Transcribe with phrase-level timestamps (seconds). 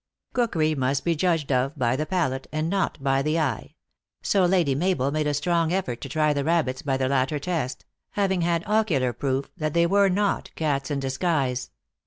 [0.33, 3.75] Cookery must be judged of by the palate, and not by the eye.
[4.23, 7.85] So Lady Mabel made a strong effort to try the rabbits by the latter test
[8.13, 11.69] having had ocular proof that they were not cats in disguise.